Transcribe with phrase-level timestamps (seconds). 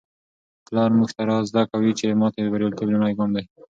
[0.67, 3.43] پلار موږ ته را زده کوي چي ماتې د بریالیتوب لومړی ګام دی.